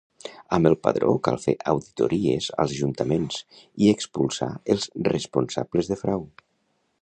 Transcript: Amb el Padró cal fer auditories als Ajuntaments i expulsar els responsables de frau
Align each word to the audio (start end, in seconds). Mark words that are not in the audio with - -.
Amb 0.55 0.67
el 0.67 0.75
Padró 0.85 1.11
cal 1.27 1.35
fer 1.43 1.53
auditories 1.73 2.47
als 2.63 2.73
Ajuntaments 2.77 3.37
i 3.85 3.91
expulsar 3.99 4.49
els 4.77 4.89
responsables 5.11 5.93
de 5.93 6.01
frau 6.05 6.27